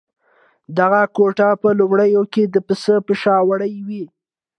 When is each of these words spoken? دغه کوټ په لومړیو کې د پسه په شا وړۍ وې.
دغه 0.77 1.01
کوټ 1.15 1.37
په 1.61 1.69
لومړیو 1.79 2.23
کې 2.33 2.43
د 2.53 2.55
پسه 2.67 2.95
په 3.05 3.13
شا 3.21 3.35
وړۍ 3.49 3.75
وې. 3.87 4.03